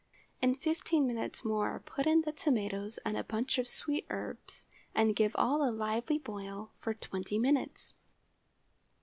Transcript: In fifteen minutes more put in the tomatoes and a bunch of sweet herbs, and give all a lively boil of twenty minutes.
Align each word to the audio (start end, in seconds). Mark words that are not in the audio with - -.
In 0.41 0.55
fifteen 0.55 1.05
minutes 1.05 1.45
more 1.45 1.79
put 1.85 2.07
in 2.07 2.21
the 2.21 2.31
tomatoes 2.31 2.97
and 3.05 3.15
a 3.15 3.23
bunch 3.23 3.59
of 3.59 3.67
sweet 3.67 4.07
herbs, 4.09 4.65
and 4.95 5.15
give 5.15 5.35
all 5.35 5.63
a 5.63 5.69
lively 5.69 6.17
boil 6.17 6.71
of 6.83 6.99
twenty 7.01 7.37
minutes. 7.37 7.93